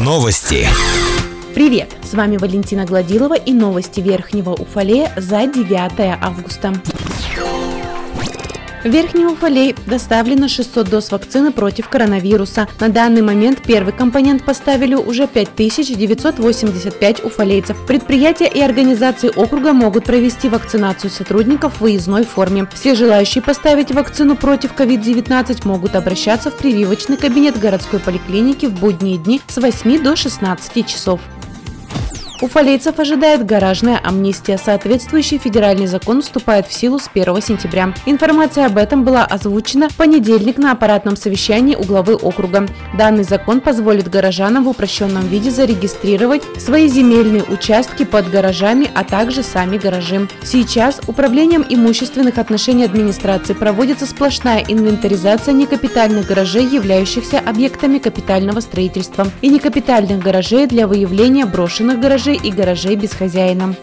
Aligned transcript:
Новости. 0.00 0.66
Привет! 1.54 1.94
С 2.02 2.14
вами 2.14 2.38
Валентина 2.38 2.86
Гладилова 2.86 3.34
и 3.34 3.52
новости 3.52 4.00
Верхнего 4.00 4.54
Уфалея 4.54 5.12
за 5.18 5.46
9 5.46 6.18
августа. 6.18 6.72
В 8.88 8.90
Верхний 8.90 9.26
Уфалей 9.26 9.76
доставлено 9.84 10.48
600 10.48 10.88
доз 10.88 11.12
вакцины 11.12 11.52
против 11.52 11.90
коронавируса. 11.90 12.66
На 12.80 12.88
данный 12.88 13.20
момент 13.20 13.60
первый 13.60 13.92
компонент 13.92 14.46
поставили 14.46 14.94
уже 14.94 15.26
5985 15.26 17.22
уфалейцев. 17.22 17.76
Предприятия 17.86 18.46
и 18.46 18.62
организации 18.62 19.30
округа 19.36 19.74
могут 19.74 20.04
провести 20.04 20.48
вакцинацию 20.48 21.10
сотрудников 21.10 21.74
в 21.74 21.80
выездной 21.82 22.24
форме. 22.24 22.66
Все 22.72 22.94
желающие 22.94 23.42
поставить 23.42 23.92
вакцину 23.92 24.36
против 24.36 24.72
COVID-19 24.72 25.68
могут 25.68 25.94
обращаться 25.94 26.50
в 26.50 26.56
прививочный 26.56 27.18
кабинет 27.18 27.58
городской 27.58 28.00
поликлиники 28.00 28.64
в 28.64 28.72
будние 28.72 29.18
дни 29.18 29.42
с 29.48 29.58
8 29.58 30.02
до 30.02 30.16
16 30.16 30.86
часов. 30.86 31.20
Уфалейцев 32.40 33.00
ожидает 33.00 33.44
гаражная 33.44 34.00
амнистия. 34.02 34.58
Соответствующий 34.58 35.38
федеральный 35.38 35.88
закон 35.88 36.22
вступает 36.22 36.68
в 36.68 36.72
силу 36.72 37.00
с 37.00 37.10
1 37.12 37.42
сентября. 37.42 37.92
Информация 38.06 38.66
об 38.66 38.76
этом 38.76 39.02
была 39.02 39.24
озвучена 39.24 39.88
в 39.88 39.96
понедельник 39.96 40.56
на 40.56 40.70
аппаратном 40.70 41.16
совещании 41.16 41.74
у 41.74 41.82
главы 41.82 42.14
округа. 42.14 42.68
Данный 42.96 43.24
закон 43.24 43.60
позволит 43.60 44.08
горожанам 44.08 44.64
в 44.64 44.68
упрощенном 44.68 45.26
виде 45.26 45.50
зарегистрировать 45.50 46.42
свои 46.60 46.86
земельные 46.86 47.42
участки 47.42 48.04
под 48.04 48.30
гаражами, 48.30 48.88
а 48.94 49.02
также 49.02 49.42
сами 49.42 49.76
гаражи. 49.76 50.28
Сейчас 50.44 51.00
Управлением 51.08 51.64
имущественных 51.68 52.38
отношений 52.38 52.84
администрации 52.84 53.54
проводится 53.54 54.06
сплошная 54.06 54.64
инвентаризация 54.68 55.54
некапитальных 55.54 56.26
гаражей, 56.28 56.66
являющихся 56.66 57.40
объектами 57.40 57.98
капитального 57.98 58.60
строительства, 58.60 59.26
и 59.40 59.48
некапитальных 59.48 60.20
гаражей 60.20 60.66
для 60.66 60.86
выявления 60.86 61.46
брошенных 61.46 61.98
гаражей 61.98 62.27
гаражей 62.28 62.48
и 62.48 62.52
гаражей 62.52 62.96
без 62.96 63.12
хозяина. 63.12 63.74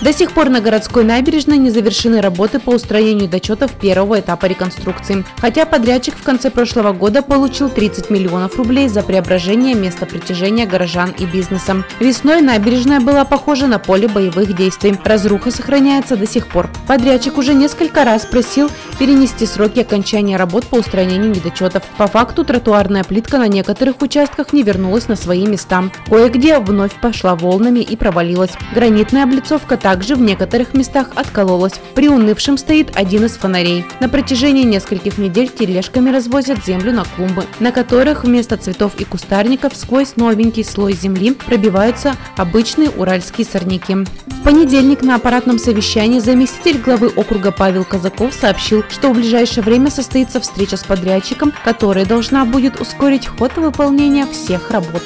До 0.00 0.12
сих 0.12 0.30
пор 0.30 0.48
на 0.48 0.60
городской 0.60 1.02
набережной 1.02 1.58
не 1.58 1.70
завершены 1.70 2.20
работы 2.20 2.60
по 2.60 2.70
устроению 2.70 3.28
дочетов 3.28 3.72
первого 3.72 4.20
этапа 4.20 4.46
реконструкции. 4.46 5.24
Хотя 5.38 5.66
подрядчик 5.66 6.14
в 6.14 6.22
конце 6.22 6.50
прошлого 6.50 6.92
года 6.92 7.20
получил 7.20 7.68
30 7.68 8.08
миллионов 8.08 8.56
рублей 8.56 8.88
за 8.88 9.02
преображение 9.02 9.74
места 9.74 10.06
притяжения 10.06 10.66
горожан 10.66 11.12
и 11.18 11.26
бизнеса. 11.26 11.82
Весной 11.98 12.42
набережная 12.42 13.00
была 13.00 13.24
похожа 13.24 13.66
на 13.66 13.80
поле 13.80 14.06
боевых 14.06 14.54
действий. 14.54 14.96
Разруха 15.02 15.50
сохраняется 15.50 16.16
до 16.16 16.28
сих 16.28 16.46
пор. 16.46 16.70
Подрядчик 16.86 17.36
уже 17.36 17.52
несколько 17.54 18.04
раз 18.04 18.24
просил 18.24 18.70
перенести 19.00 19.46
сроки 19.46 19.80
окончания 19.80 20.36
работ 20.36 20.66
по 20.66 20.76
устранению 20.76 21.30
недочетов. 21.30 21.82
По 21.96 22.06
факту 22.06 22.44
тротуарная 22.44 23.02
плитка 23.02 23.38
на 23.38 23.48
некоторых 23.48 24.00
участках 24.00 24.52
не 24.52 24.62
вернулась 24.62 25.08
на 25.08 25.16
свои 25.16 25.44
места. 25.44 25.90
Кое-где 26.08 26.60
вновь 26.60 26.92
пошла 27.00 27.34
волнами 27.34 27.80
и 27.80 27.96
провалилась. 27.96 28.52
Гранитная 28.72 29.24
облицовка 29.24 29.76
также 29.88 30.16
в 30.16 30.20
некоторых 30.20 30.74
местах 30.74 31.12
откололась. 31.14 31.80
Приунывшим 31.94 32.58
стоит 32.58 32.94
один 32.94 33.24
из 33.24 33.38
фонарей. 33.38 33.86
На 34.00 34.10
протяжении 34.10 34.62
нескольких 34.64 35.16
недель 35.16 35.48
тележками 35.48 36.10
развозят 36.10 36.62
землю 36.62 36.92
на 36.92 37.06
клумбы, 37.06 37.46
на 37.58 37.72
которых 37.72 38.24
вместо 38.24 38.58
цветов 38.58 38.92
и 38.98 39.04
кустарников 39.04 39.74
сквозь 39.74 40.16
новенький 40.16 40.62
слой 40.62 40.92
земли 40.92 41.30
пробиваются 41.30 42.16
обычные 42.36 42.90
уральские 42.90 43.46
сорняки. 43.46 43.94
В 44.26 44.42
понедельник 44.44 45.00
на 45.00 45.14
аппаратном 45.14 45.58
совещании 45.58 46.18
заместитель 46.18 46.82
главы 46.82 47.08
округа 47.08 47.50
Павел 47.50 47.86
Казаков 47.86 48.34
сообщил, 48.34 48.84
что 48.90 49.08
в 49.08 49.14
ближайшее 49.14 49.64
время 49.64 49.90
состоится 49.90 50.38
встреча 50.38 50.76
с 50.76 50.84
подрядчиком, 50.84 51.54
которая 51.64 52.04
должна 52.04 52.44
будет 52.44 52.78
ускорить 52.78 53.26
ход 53.26 53.56
выполнения 53.56 54.26
всех 54.26 54.70
работ. 54.70 55.02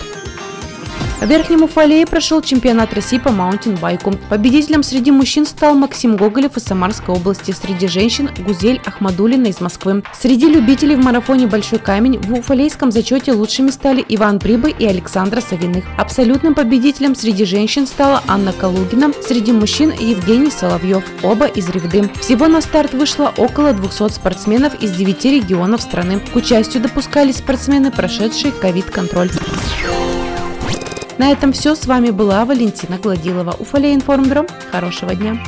В 1.23 1.27
Верхнем 1.29 1.63
Уфалее 1.63 2.05
прошел 2.05 2.43
чемпионат 2.43 2.93
России 2.95 3.19
по 3.19 3.31
маунтинбайку. 3.31 4.11
Победителем 4.29 4.83
среди 4.83 5.13
мужчин 5.13 5.47
стал 5.47 5.77
Максим 5.77 6.17
Гоголев 6.17 6.57
из 6.57 6.65
Самарской 6.65 7.15
области, 7.15 7.53
среди 7.53 7.87
женщин– 7.87 8.29
Гузель 8.39 8.81
Ахмадулина 8.85 9.47
из 9.47 9.61
Москвы. 9.61 10.03
Среди 10.13 10.49
любителей 10.49 10.97
в 10.97 11.05
марафоне 11.05 11.47
«Большой 11.47 11.79
камень» 11.79 12.19
в 12.19 12.33
уфалейском 12.33 12.91
зачете 12.91 13.31
лучшими 13.31 13.71
стали 13.71 14.05
Иван 14.09 14.39
Брибы 14.39 14.75
и 14.77 14.85
Александра 14.85 15.41
Савиных. 15.41 15.85
Абсолютным 15.97 16.57
победителем 16.57 17.15
среди 17.15 17.45
женщин 17.45 17.87
стала 17.87 18.21
Анна 18.27 18.53
Калугина, 18.53 19.13
среди 19.25 19.53
мужчин– 19.53 19.93
Евгений 20.01 20.51
Соловьев, 20.51 21.05
оба 21.23 21.47
из 21.47 21.69
Ревды. 21.69 22.11
Всего 22.21 22.49
на 22.49 22.61
старт 22.61 22.95
вышло 22.95 23.33
около 23.37 23.73
200 23.73 24.09
спортсменов 24.15 24.83
из 24.83 24.91
9 24.91 25.25
регионов 25.27 25.83
страны. 25.83 26.19
К 26.33 26.35
участию 26.35 26.83
допускались 26.83 27.37
спортсмены, 27.37 27.93
прошедшие 27.93 28.51
ковид-контроль. 28.51 29.31
На 31.19 31.31
этом 31.31 31.53
все. 31.53 31.75
С 31.75 31.87
вами 31.87 32.11
была 32.11 32.45
Валентина 32.45 32.99
Гладилова. 32.99 33.57
Уфалей 33.59 33.95
информбюро. 33.95 34.47
Хорошего 34.71 35.15
дня. 35.15 35.39